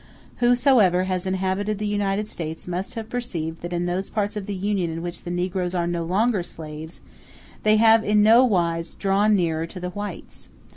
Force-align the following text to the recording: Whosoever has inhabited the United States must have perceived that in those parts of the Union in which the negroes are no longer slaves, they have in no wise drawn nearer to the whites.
Whosoever 0.37 1.03
has 1.03 1.27
inhabited 1.27 1.77
the 1.77 1.85
United 1.85 2.27
States 2.27 2.67
must 2.67 2.95
have 2.95 3.07
perceived 3.07 3.61
that 3.61 3.71
in 3.71 3.85
those 3.85 4.09
parts 4.09 4.35
of 4.35 4.47
the 4.47 4.55
Union 4.55 4.89
in 4.89 5.03
which 5.03 5.21
the 5.21 5.29
negroes 5.29 5.75
are 5.75 5.85
no 5.85 6.03
longer 6.03 6.41
slaves, 6.41 7.01
they 7.61 7.75
have 7.77 8.03
in 8.03 8.23
no 8.23 8.43
wise 8.43 8.95
drawn 8.95 9.35
nearer 9.35 9.67
to 9.67 9.79
the 9.79 9.91
whites. 9.91 10.49